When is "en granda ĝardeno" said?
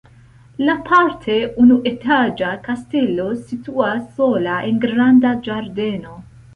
4.73-6.23